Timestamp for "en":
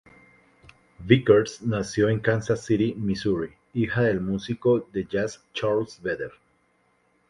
2.09-2.21